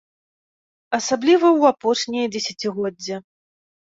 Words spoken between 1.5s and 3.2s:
ў апошняе дзесяцігоддзе.